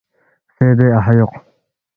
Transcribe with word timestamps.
فے 0.55 0.67
بے 0.77 0.87
اَہا 0.97 1.11
یوق 1.17 1.33